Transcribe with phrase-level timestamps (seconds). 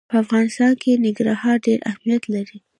[0.09, 2.57] په افغانستان کې ننګرهار ډېر اهمیت لري.